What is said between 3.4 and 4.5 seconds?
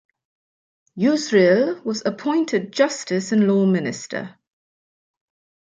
law minister.